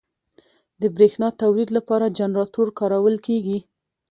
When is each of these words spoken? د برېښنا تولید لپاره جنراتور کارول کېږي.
د 0.81 0.83
برېښنا 0.95 1.29
تولید 1.41 1.69
لپاره 1.77 2.13
جنراتور 2.19 2.67
کارول 2.79 3.15
کېږي. 3.27 3.59